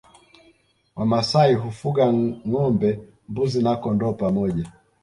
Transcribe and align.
Wamasai 0.95 1.53
hufuga 1.53 2.13
ngombe 2.47 2.89
mbuzi 3.29 3.63
na 3.63 3.73
kondoo 3.81 4.13
pamoja 4.13 4.69